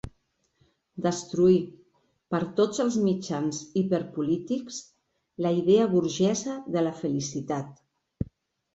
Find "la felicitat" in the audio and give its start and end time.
6.91-7.83